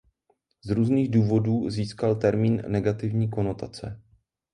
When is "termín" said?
2.15-2.63